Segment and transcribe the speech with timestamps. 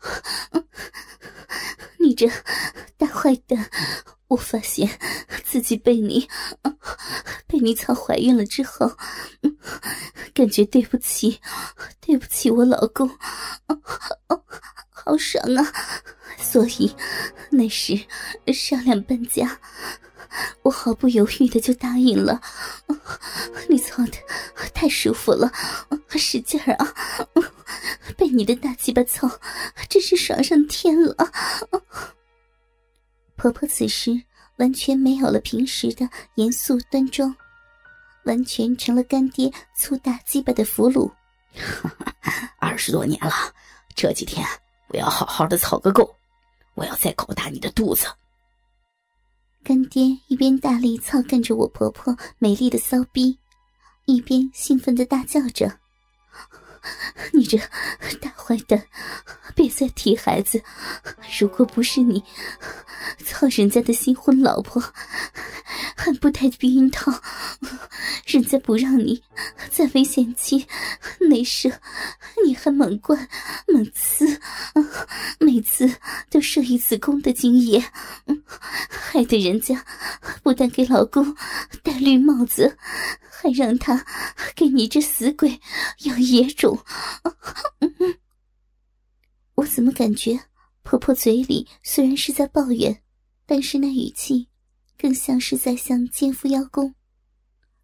[1.98, 2.28] 你这
[2.96, 3.70] 大坏蛋！
[4.28, 4.98] 我发现
[5.42, 6.28] 自己被你
[7.46, 8.94] 被你操怀孕了之后，
[10.34, 11.40] 感觉对不起，
[11.98, 13.08] 对不起我老公，
[14.90, 15.72] 好爽啊！
[16.36, 16.94] 所以
[17.50, 17.98] 那时
[18.52, 19.58] 商量搬家，
[20.62, 22.40] 我毫不犹豫的就答应了。
[23.68, 24.12] 你操的
[24.72, 25.50] 太舒服了，
[26.10, 26.94] 使劲儿啊！
[28.16, 29.28] 被你的大鸡巴操，
[29.88, 31.14] 真是爽上天了。
[33.36, 34.10] 婆婆此时
[34.56, 37.34] 完全没有了平时的严肃端庄，
[38.24, 41.10] 完全成了干爹粗大鸡巴的俘虏。
[42.58, 43.32] 二十多年了，
[43.94, 44.46] 这几天
[44.88, 46.16] 我要好好的操个够，
[46.74, 48.06] 我要再搞大你的肚子。
[49.68, 53.38] 干爹一边大力操干着我婆婆美丽的骚逼，
[54.06, 55.80] 一边兴奋的大叫着。
[57.34, 57.58] 你这
[58.18, 58.82] 大坏蛋，
[59.54, 60.62] 别再提孩子！
[61.38, 62.24] 如果不是你，
[63.22, 64.82] 操人家的新婚老婆，
[65.94, 67.12] 还不带避孕套，
[68.24, 69.22] 人家不让你
[69.70, 70.66] 在危险期
[71.20, 71.70] 内射，
[72.42, 73.28] 你还猛灌
[73.66, 74.40] 猛刺，
[75.40, 75.94] 每次
[76.30, 77.84] 都射一子宫的精液，
[79.10, 79.86] 害得人家
[80.42, 81.34] 不但给老公
[81.82, 82.76] 戴绿帽子，
[83.30, 84.04] 还让他
[84.54, 85.58] 给你这死鬼
[86.00, 86.78] 养野种。
[89.56, 90.38] 我怎么感觉
[90.82, 93.02] 婆婆嘴里虽然是在抱怨，
[93.46, 94.46] 但是那语气
[94.98, 96.94] 更像是在向奸夫邀功，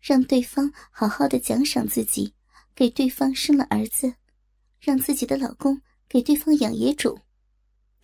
[0.00, 2.32] 让对方好好的奖赏自己，
[2.76, 4.14] 给对方生了儿子，
[4.78, 7.20] 让自己的老公给对方养野种。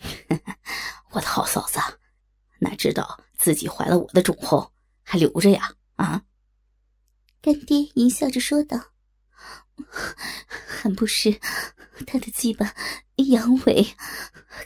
[1.13, 1.79] 我的好嫂子，
[2.59, 5.75] 哪知道自己怀了我的种后还留着呀？
[5.97, 6.23] 啊！
[7.41, 8.93] 干爹淫笑着说道。
[10.67, 11.41] 很不是
[12.07, 12.75] 他的鸡巴
[13.17, 13.95] 阳痿，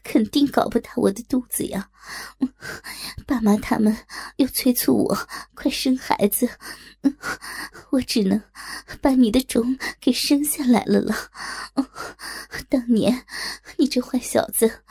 [0.03, 1.91] 肯定搞不大我的肚子呀！
[3.27, 3.97] 爸妈他们
[4.37, 6.49] 又催促我快生孩子，
[7.91, 8.43] 我只能
[9.03, 11.15] 把你的种给生下来了了。
[12.71, 13.27] 当年
[13.77, 14.83] 你这坏小子，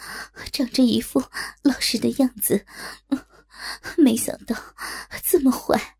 [0.51, 1.23] 长着一副
[1.63, 2.65] 老实的样子，
[3.97, 4.55] 没想到
[5.25, 5.96] 这么坏。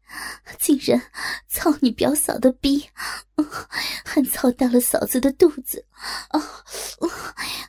[0.60, 1.02] 竟然
[1.48, 2.90] 操你表嫂的逼，
[4.06, 5.86] 还操大了嫂子的肚子，
[6.30, 6.42] 啊，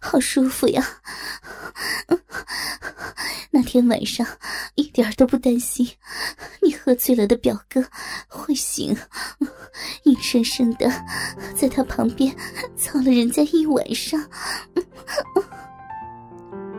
[0.01, 0.87] 好舒服呀！
[3.51, 4.27] 那天晚上
[4.75, 5.89] 一点都不担心
[6.63, 7.85] 你喝醉了的表哥
[8.29, 8.97] 会醒，
[10.05, 10.89] 硬生生的
[11.57, 12.35] 在他旁边
[12.77, 14.23] 操了人家一晚上。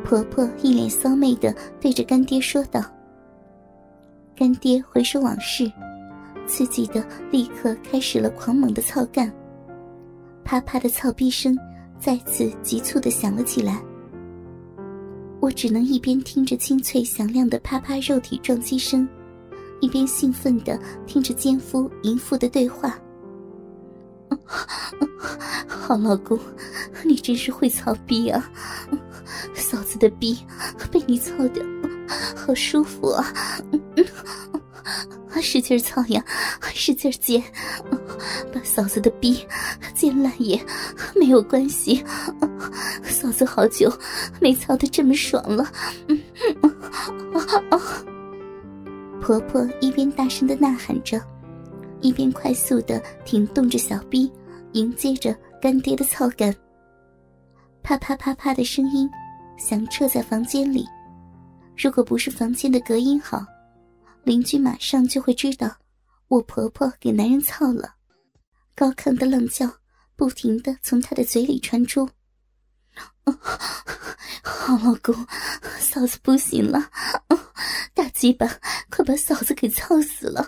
[0.06, 2.84] 婆婆一脸骚媚的对着干爹说道。
[4.39, 5.69] 干爹回首往事，
[6.47, 9.29] 刺激的立刻开始了狂猛的操干。
[10.45, 11.59] 啪啪的操逼声
[12.00, 13.83] 再次急促的响了起来。
[15.41, 19.05] 我只能一边听着清脆响亮的啪啪肉体撞击声，
[19.81, 22.97] 一边兴奋的听着奸夫淫妇的对话。
[25.67, 26.39] 好老公，
[27.03, 28.49] 你真是会操逼啊！
[29.53, 30.38] 嫂子的逼
[30.89, 31.61] 被你操的。
[32.38, 33.33] 好舒服啊！
[33.95, 34.05] 嗯
[35.41, 36.23] 使劲操呀，
[36.73, 37.41] 使劲接，
[38.53, 39.45] 把嫂子的逼
[39.94, 40.59] 煎烂也
[41.16, 42.03] 没有关系。
[43.03, 43.91] 嫂子好久
[44.41, 45.66] 没操的这么爽了。
[49.22, 51.22] 婆婆一边大声的呐喊着，
[52.01, 54.29] 一边快速的挺动着小逼，
[54.73, 56.53] 迎接着干爹的操感。
[57.81, 59.09] 啪啪啪啪的声音
[59.57, 60.85] 响彻在房间里。
[61.78, 63.41] 如果不是房间的隔音好，
[64.24, 65.75] 邻居马上就会知道
[66.28, 67.96] 我婆婆给男人操了。
[68.75, 69.69] 高亢的浪叫
[70.16, 72.07] 不停的从她的嘴里传出。
[74.41, 75.16] 好老公，
[75.79, 76.90] 嫂子不行了，
[77.94, 78.47] 大鸡巴
[78.90, 80.47] 快把嫂子给操死了！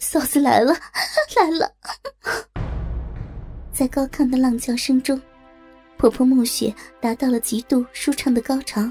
[0.00, 0.72] 嫂子来了，
[1.36, 1.74] 来了！
[3.72, 5.20] 在高亢的浪叫声中，
[5.96, 8.82] 婆婆暮雪达到了极度舒畅的高潮。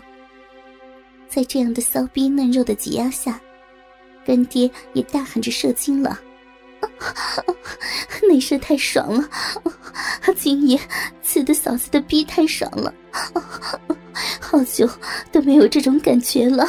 [1.34, 3.40] 在这样的骚逼嫩肉的挤压下，
[4.26, 6.20] 干爹也大喊着射精了。
[8.28, 9.30] 内射太爽了，
[10.38, 10.78] 今夜
[11.24, 12.94] 刺的嫂子的逼太爽了，
[14.42, 14.90] 好久
[15.32, 16.68] 都没有这种感觉了，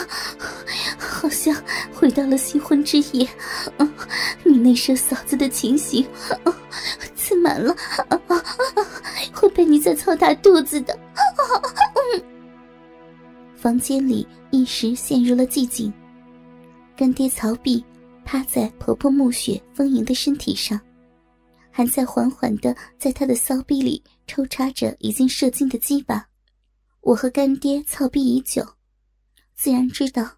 [0.97, 1.53] 好像
[1.93, 3.29] 回到了新婚之夜。
[4.45, 6.07] 你内射嫂子的情形，
[7.17, 7.75] 刺满了，
[9.33, 10.97] 会被你再操大肚子的。
[13.63, 15.93] 房间里一时陷入了寂静。
[16.97, 17.83] 干爹曹碧
[18.25, 20.81] 趴在婆婆暮雪丰盈的身体上，
[21.71, 26.27] 还在缓缓的在她的骚逼里抽插着已经射精的鸡巴。
[27.03, 28.67] 我和干爹操逼已久，
[29.55, 30.29] 自然知道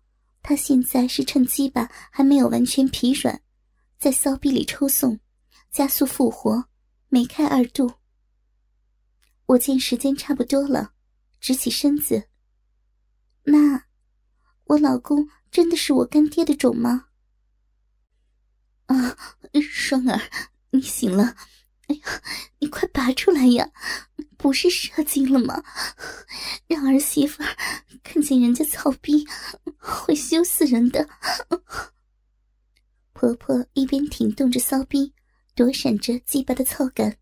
[0.42, 3.40] 他现在是趁鸡巴还没有完全疲软，
[3.98, 5.18] 在骚逼里抽送，
[5.70, 6.62] 加速复活，
[7.08, 7.90] 梅开二度。
[9.46, 10.92] 我见时间差不多了，
[11.40, 12.22] 直起身子。
[13.44, 13.84] 妈，
[14.64, 17.06] 我老公真的是我干爹的种吗？
[18.86, 19.16] 啊，
[19.62, 20.20] 双儿，
[20.70, 21.36] 你醒了！
[21.88, 22.22] 哎呀，
[22.60, 23.70] 你快拔出来呀！
[24.38, 25.62] 不是射精了吗？
[26.66, 27.42] 让儿媳妇
[28.02, 29.26] 看见人家操逼，
[29.76, 31.06] 会羞死人的。
[33.12, 35.14] 婆婆一边挺动着骚逼，
[35.54, 37.18] 躲闪着鸡巴的操感，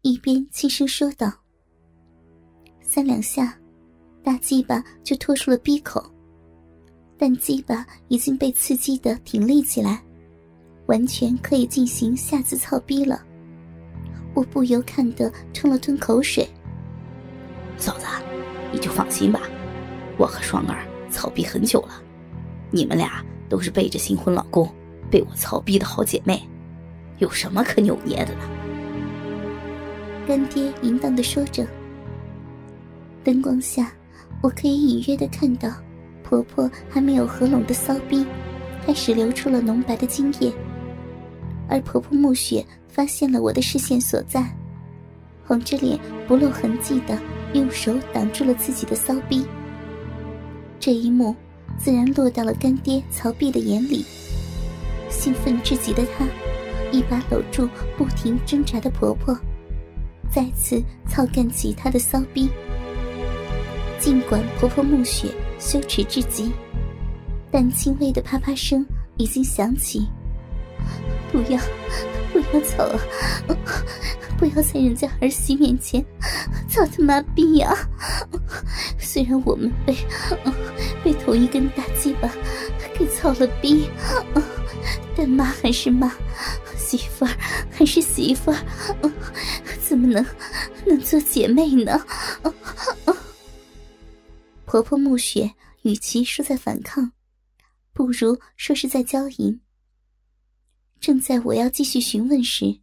[0.00, 1.44] 一边轻声说道
[2.82, 3.59] ：“三两下，
[4.30, 6.00] 大鸡巴就拖出了逼口，
[7.18, 10.00] 但鸡巴已经被刺激的挺立起来，
[10.86, 13.20] 完全可以进行下次操逼了。”
[14.32, 16.48] 我不由看得吞了吞口水。
[17.76, 18.06] 嫂子，
[18.72, 19.40] 你就放心吧，
[20.16, 22.00] 我和双儿操逼很久了，
[22.70, 24.72] 你们俩都是背着新婚老公
[25.10, 26.40] 被我操逼的好姐妹，
[27.18, 28.36] 有什么可扭捏的？
[30.24, 31.66] 干爹淫荡的说着。
[33.24, 33.92] 灯光下，
[34.42, 35.70] 我可以隐约的看到，
[36.22, 38.24] 婆婆还没有合拢的骚逼，
[38.84, 40.52] 开始流出了浓白的精液，
[41.68, 42.64] 而婆婆暮雪。
[42.92, 44.44] 发现了我的视线所在，
[45.46, 45.96] 红着脸
[46.26, 47.16] 不露痕迹的
[47.54, 49.46] 用手挡住了自己的骚逼。
[50.80, 51.34] 这一幕
[51.78, 54.04] 自然落到了干爹曹碧的眼里。
[55.08, 56.26] 兴奋至极的他，
[56.90, 59.38] 一把搂住不停挣扎的婆婆，
[60.28, 62.50] 再次操干起她的骚逼。
[64.00, 66.50] 尽管婆婆暮雪羞耻至极，
[67.50, 68.84] 但轻微的啪啪声
[69.18, 70.08] 已经响起。
[71.30, 71.60] 不要。
[72.32, 72.84] 不要走
[73.48, 73.56] 啊！
[74.38, 76.00] 不要在人家儿媳面前
[76.68, 77.76] 操他妈逼呀！
[79.00, 79.96] 虽然我们被
[81.02, 82.30] 被同一根大鸡巴
[82.96, 83.90] 给操了逼，
[85.16, 86.12] 但妈还是妈，
[86.78, 87.32] 媳妇儿
[87.68, 88.56] 还是媳妇儿，
[89.82, 90.24] 怎么能
[90.86, 92.00] 能做姐妹呢？
[94.70, 95.52] 婆婆暮雪
[95.82, 97.10] 与其说在反抗，
[97.92, 99.60] 不如说是在交淫。
[101.00, 102.80] 正在我要继续询问时，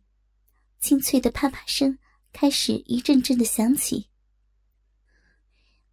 [0.81, 1.97] 清脆的啪啪声
[2.33, 4.09] 开始一阵阵的响起。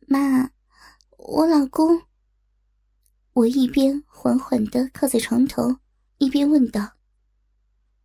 [0.09, 0.51] 妈，
[1.17, 2.03] 我老公。
[3.35, 5.77] 我一边缓缓的靠在床头，
[6.19, 6.95] 一边问道。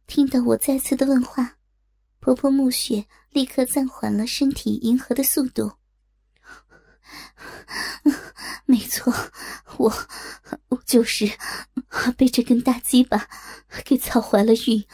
[0.06, 1.58] 听到我再次的问话，
[2.20, 5.79] 婆婆暮雪立刻暂缓了身体迎合的速度。
[8.66, 9.14] 没错，
[9.78, 10.08] 我
[10.70, 11.30] 我就是
[12.16, 13.28] 被这根大鸡巴
[13.84, 14.86] 给操怀了孕。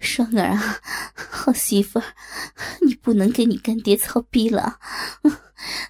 [0.00, 0.80] 双儿啊，
[1.14, 2.14] 好媳妇儿，
[2.82, 4.78] 你不能给你干爹操逼了。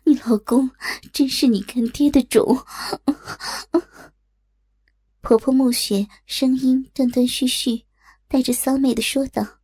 [0.05, 0.71] 你老公
[1.13, 2.65] 真是你干爹的种。
[5.21, 7.87] 婆婆暮雪声音断断续续，
[8.29, 9.61] 带着骚媚的说道，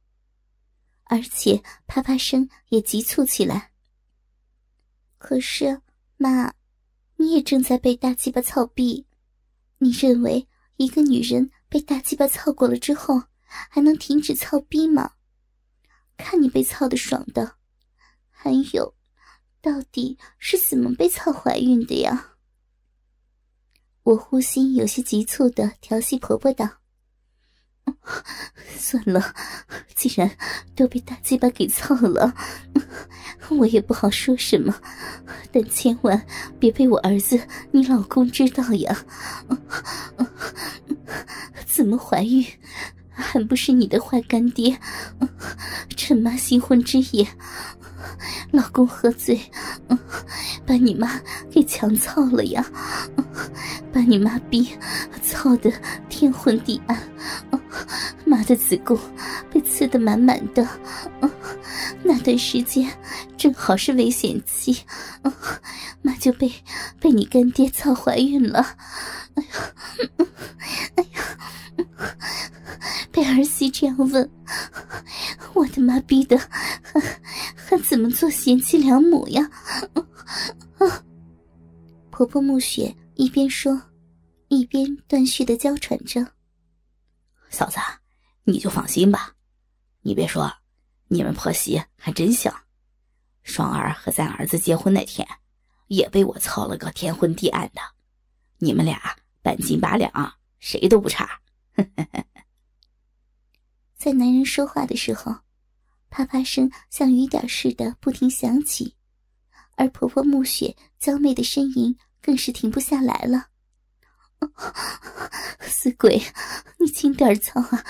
[1.05, 3.71] 而且啪啪声也急促起来。
[5.21, 5.83] 可是，
[6.17, 6.55] 妈，
[7.17, 9.07] 你也正在被大鸡巴操逼。
[9.77, 15.13] 你认为一个女人被大鸡巴操过了之后，还能停止操逼吗？
[16.17, 17.57] 看你被操的爽的。
[18.31, 18.95] 还有，
[19.61, 22.37] 到底是怎么被操怀孕的呀？
[24.03, 26.80] 我呼吸有些急促的调戏婆婆道。
[28.77, 29.35] 算了，
[29.95, 30.31] 既然
[30.75, 32.35] 都被大鸡巴给操了，
[33.51, 34.75] 我也不好说什么。
[35.53, 36.21] 但千万
[36.59, 37.41] 别被我儿子、
[37.73, 38.97] 你老公知道呀！
[41.67, 42.45] 怎么怀孕，
[43.11, 44.79] 还不是你的坏干爹？
[45.97, 47.27] 趁妈新婚之夜，
[48.51, 49.41] 老公喝醉，
[50.67, 51.21] 把你妈
[51.51, 52.65] 给强操了呀！
[53.93, 54.71] 把你妈逼
[55.23, 55.71] 操的
[56.09, 56.97] 天昏地暗。
[58.31, 58.97] 妈的子宫
[59.51, 60.65] 被刺得满满的，
[62.05, 62.89] 那段时间
[63.37, 64.85] 正好是危险期，
[66.01, 66.49] 妈就被
[67.01, 68.61] 被你干爹操怀孕了。
[69.35, 69.75] 哎呀，
[70.95, 71.21] 哎呀，
[73.11, 74.31] 被儿媳这样问，
[75.53, 77.01] 我的妈逼的，还
[77.57, 79.51] 还怎么做贤妻良母呀？
[82.11, 83.83] 婆婆暮雪一边说，
[84.47, 86.25] 一边断续的娇喘着，
[87.49, 87.77] 嫂子。
[88.51, 89.35] 你就放心吧，
[90.01, 90.53] 你别说，
[91.09, 92.53] 你们婆媳还真像。
[93.43, 95.27] 双儿和咱儿子结婚那天，
[95.87, 97.81] 也被我操了个天昏地暗的。
[98.59, 101.41] 你们俩半斤八两，谁都不差。
[103.97, 105.35] 在男人说话的时候，
[106.11, 108.97] 啪啪声像雨点似的不停响起，
[109.77, 113.50] 而婆婆暮雪娇媚的呻吟更是停不下来了。
[115.63, 116.23] 死鬼，
[116.79, 117.85] 你轻点操啊！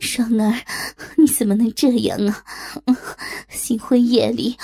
[0.00, 0.64] 双儿，
[1.16, 2.44] 你怎么能这样啊？
[3.48, 4.58] 新婚夜里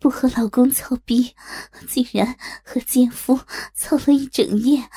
[0.00, 1.34] 不和老公操逼，
[1.88, 3.40] 竟然和奸夫
[3.74, 4.88] 操了一整夜，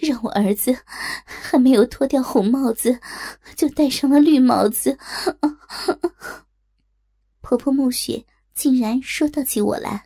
[0.00, 0.78] 让我儿子
[1.24, 3.00] 还没有脱掉红帽子，
[3.56, 4.98] 就戴上了绿帽子。
[7.40, 8.24] 婆婆暮雪
[8.54, 10.04] 竟然说到起我来。